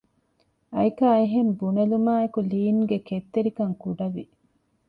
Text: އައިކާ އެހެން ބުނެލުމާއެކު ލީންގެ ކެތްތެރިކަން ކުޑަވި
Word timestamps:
އައިކާ 0.75 1.07
އެހެން 1.19 1.51
ބުނެލުމާއެކު 1.59 2.39
ލީންގެ 2.51 2.97
ކެތްތެރިކަން 3.07 3.75
ކުޑަވި 3.81 4.23